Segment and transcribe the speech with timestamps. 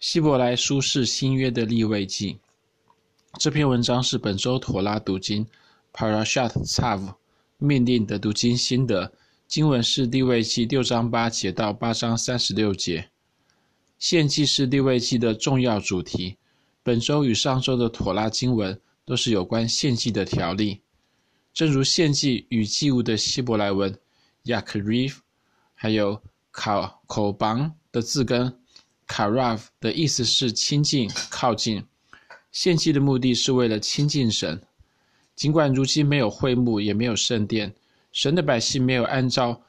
[0.00, 2.38] 希伯来书是新约的立位记。
[3.38, 5.46] 这篇文章是本周妥拉读经
[5.92, 7.12] Parashat t a v
[7.58, 9.12] 命令的读经心得。
[9.46, 13.10] 经文是立位记六章八节到八章三十六节。
[13.98, 16.38] 献祭是立位记的重要主题。
[16.82, 20.80] 本周与上周的妥拉经文都是有关献祭的条例。
[21.52, 23.94] 正如献祭与祭物的希伯来文
[24.44, 25.18] Yakriv，
[25.74, 28.59] 还有考口榜的字根
[29.10, 31.84] Karav 的意思是亲近、靠近。
[32.52, 34.62] 献祭的目的是为了亲近神。
[35.34, 37.74] 尽管如今没有会幕，也没有圣殿，
[38.12, 39.60] 神的百姓没有按照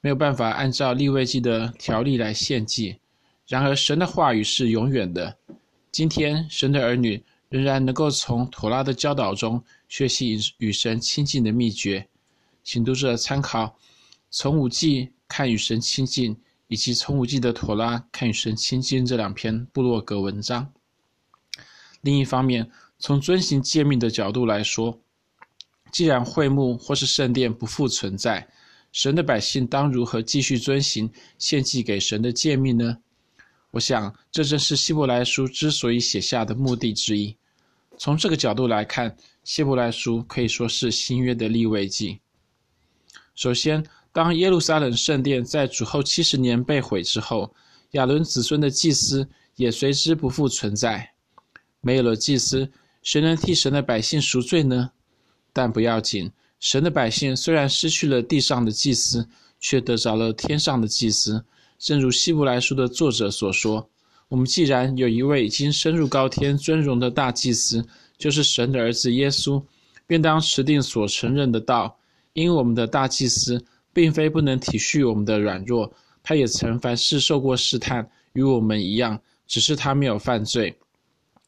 [0.00, 2.96] 没有办法按照利未记的条例来献祭。
[3.46, 5.36] 然而，神的话语是永远的。
[5.92, 12.08] 今天，神的儿女仍然能够从妥拉的教导中学习与神亲近的秘诀。
[12.64, 13.76] 请读者参考
[14.30, 16.36] 从五记看与神亲近，
[16.70, 20.72] 以及从无记的妥拉看与神亲近这两篇部落格文章。
[22.00, 25.00] 另一方面，从遵行诫命的角度来说，
[25.90, 28.48] 既然会幕或是圣殿不复存在，
[28.92, 32.98] 神的百姓当如何继续遵行献祭给神的诫命呢？
[33.72, 37.36] 我想，这正是希伯来书之所以写下的目的之一。
[37.98, 42.20] 从这个角度来看，希伯来书可以说是新约的立位记。
[43.34, 47.54] 首先，当耶路撒冷圣殿在主后七十年被毁之后，
[47.92, 51.12] 亚伦子孙的祭司也随之不复存在。
[51.80, 52.68] 没有了祭司，
[53.02, 54.90] 谁能替神的百姓赎罪呢？
[55.52, 59.28] 但不要紧，神的百姓虽然失去了地上的祭司，
[59.60, 61.44] 却得着了天上的祭司。
[61.78, 63.88] 正如希伯来书的作者所说
[64.28, 67.86] ：“我们既然有一位已经升入高天尊荣的大祭司，
[68.18, 69.62] 就是神的儿子耶稣，
[70.06, 71.96] 便当持定所承认的道，
[72.32, 80.76] 因我们的大祭司。”并非不能体恤我们的软弱，他也曾凡事受过试探，与我们一样，只是他没有犯罪。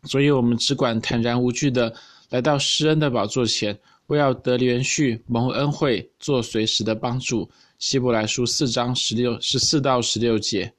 [0.05, 1.95] 所以，我们只管坦然无惧地
[2.31, 7.49] 来到施恩的宝座前，为要得连续蒙恩惠，做随时的帮助。
[7.79, 10.73] 希伯来书四章十六十四到十六节，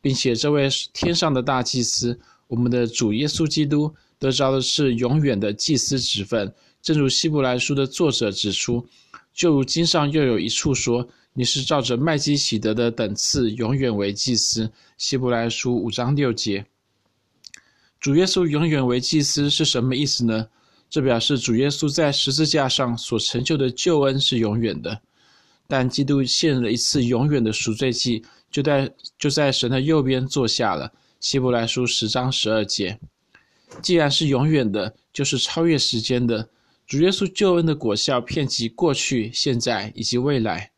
[0.00, 2.18] 并且这位天上的大祭司，
[2.48, 6.50] 我们的主耶稣基督，得着的是永远的祭司职分。
[6.80, 8.86] 正如希伯来书的作者指出。
[9.32, 16.66] 就如经上又有一处说：“你是照着麦基洗德的等次，永远为祭司。”希伯来书五章六节。
[17.98, 20.48] 主耶稣永远为祭司是什么意思呢？
[20.90, 25.00] 这表示主耶稣在十字架上所成就的救恩是永远的。
[25.66, 30.92] 但基督献了一次永远的赎罪祭，就在就在神的右边坐下了。
[31.20, 32.98] 希伯来书十章十二节。
[33.80, 36.46] 既然是永远的，就是超越时间的。
[36.86, 40.70] 主耶稣救恩的果效遍及过去、现在以及未来。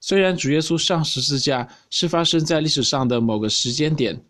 [0.00, 4.24] 虽然主耶稣上十字架是发生在历史上的某个时间点，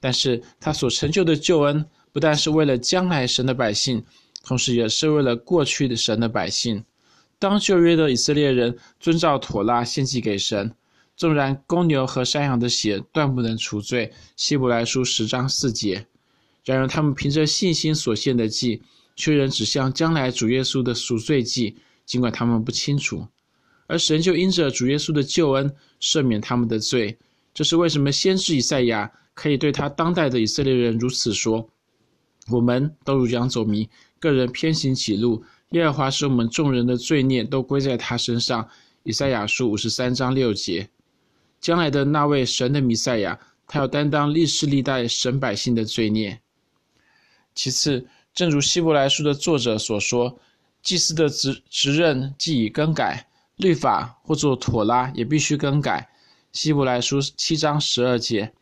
[0.00, 4.02] 但是他所成就的救恩不但是为了将来神的百姓，
[4.42, 6.82] 同时也是为了过去的神的百姓。
[7.38, 10.74] 当旧约的以色列人遵照妥拉献祭给神，
[11.16, 16.06] 纵然公牛和山羊的血断不能除罪，希伯来书十章四节。
[16.64, 18.80] 然而他们凭着信心所献的祭。
[19.14, 23.26] 确认指向将来主耶稣的赎罪祭，尽管他们不清楚，
[23.86, 27.18] 而神就因着主耶稣的救恩赦免他们的罪。
[27.52, 31.68] 这是为什么先知以赛亚可以对他当代的以色列人如此说
[32.50, 35.44] ：“我们都如羊走迷，个人偏行己路。
[35.70, 38.66] 耶和华使我们众人的罪孽都归在他身上。”
[39.04, 40.88] 以赛亚书五十三章六节。
[41.60, 46.40] 将来的那位神的弥赛亚，他要担当历世历代神百姓的罪孽。
[47.54, 48.06] 其次。
[48.34, 50.38] 正如希伯来书的作者所说，
[50.82, 53.26] 祭司的职职任既已更改，
[53.56, 56.08] 律法或作妥拉也必须更改。
[56.52, 58.52] 希伯来书七章十二节。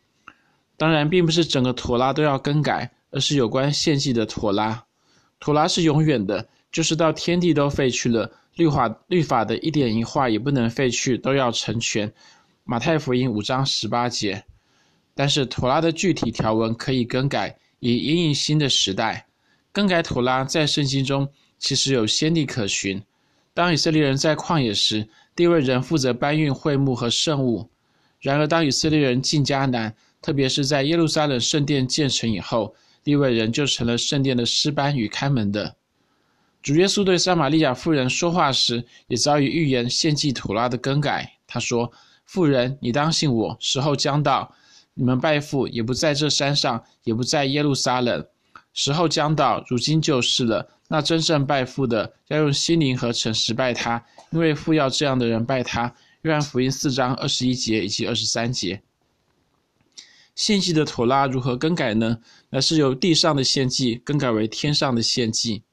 [0.77, 4.83] 当然，并不是整个妥拉都要更改，而是有关献祭的妥拉。
[5.39, 12.11] 妥拉是永远的，就是到天地都废去了，律法律法的一点一画也不能废去，都要成全。
[12.63, 14.43] 马太福音五章十八节。
[15.13, 19.25] 但是妥拉的具体条文可以更改，以因应新的时代。
[19.71, 23.01] 更改妥拉在圣经中其实有先例可循。
[23.53, 27.69] 当以色列人在旷野时，地位人负责搬运会幕和圣物；
[28.19, 35.75] 然而当以色列人进迦南，特别是在耶路撒冷圣殿建成以后，利未人就成了圣殿的师班与看门的。
[36.61, 41.33] 主耶稣对撒玛利亚妇人说话时，也早已预言献祭妥拉的更改。
[41.47, 41.91] 他说
[42.25, 44.53] ：“妇人，你当信我，时候将到，
[44.93, 48.25] 你们拜父也不在这山上，也不在耶路撒冷。”
[48.73, 50.69] 时候将到，如今就是了。
[50.87, 55.93] 那真正拜父的，要用心灵和诚实拜他，因为父要这样的人拜他。
[56.23, 58.81] 约翰福音四章二十一节以及二十三节。
[60.35, 62.19] 献祭的妥拉如何更改呢？
[62.49, 65.63] 乃是由地上的献祭更改为天上的献祭。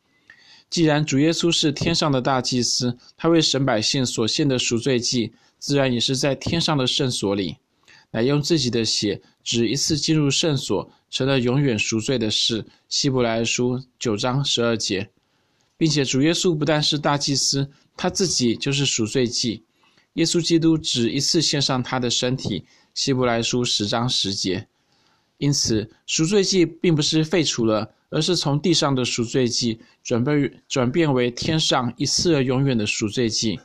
[0.70, 7.56] 既然主耶稣是天上的大祭司，他为神百姓所献的赎罪祭，自然也是在天上的圣所里，
[8.10, 12.64] 乃用自己的血，只一次进入圣所，成了永远赎罪的事。
[12.88, 15.10] 希伯来书九章十二节，
[15.76, 19.64] 并且主耶稣不但是大祭司，他自己就是赎罪祭。
[20.14, 22.64] 耶稣基督只一次献上他的身体。
[22.94, 24.66] 希伯来书十章十节。
[25.36, 27.94] 因此，赎罪祭并不是废除了。
[28.10, 33.60] 而是从地上的赎罪祭转变转变为天上一次而永远的赎罪祭。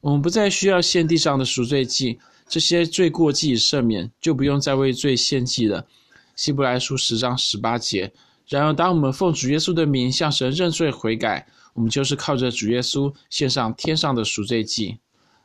[0.00, 2.18] 我们不再需要献地上的赎罪祭，
[2.50, 5.86] 这些罪过既已赦免，就不用再为罪献祭了。
[6.34, 8.12] 希伯来书十章十八节。
[8.48, 14.98] 然而，当我们奉主耶稣的名向神认罪悔改，我们就是靠着主耶稣献上天上的赎罪祭，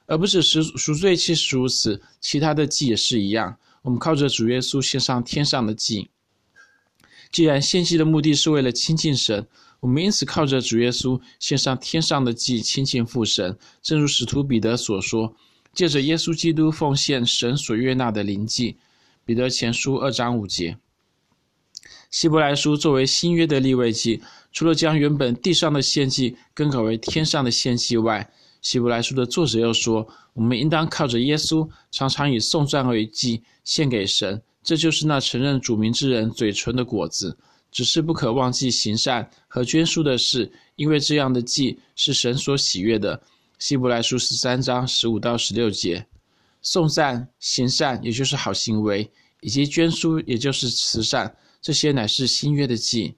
[0.08, 3.56] 而不是赎赎罪祭是如此，其他的祭也是一样。
[3.84, 6.10] 我们靠着主耶稣献上天上的祭。
[7.32, 9.48] 既然献祭的目的是为了亲近神，
[9.80, 13.56] 我们因此靠着主耶稣献上天上的祭，亲近父神。
[13.84, 15.36] 正如使徒彼得所说
[15.76, 18.78] ：“借着耶稣基督奉献神所悦纳的灵祭。”
[19.26, 20.78] 彼得前书二章五节。
[22.10, 28.32] 希伯来书作为新约的立位记，除了将原本地上的献祭更改为天上的献祭外，
[28.62, 37.38] 希伯来书的作者又说：“我们应当靠着耶稣，常常以颂赞为祭献给神。”这就是那承认主名之人嘴唇的果子，
[37.72, 43.22] 只是不可忘记行善和捐输的事，因为这样的祭是神所喜悦的。
[43.58, 46.06] 希伯来书十三章十五到十六节，
[46.62, 49.10] 颂赞、行善，也就是好行为，
[49.42, 53.16] 以及捐输，也就是慈善，这些乃是新约的祭。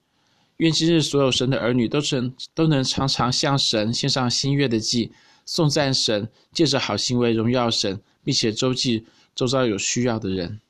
[0.58, 5.12] 愿今日所有神的儿女都成都能常常向神献上新约的祭，
[5.44, 10.60] 颂赞神，借着好行为荣耀神，并且周济周遭有需要的人。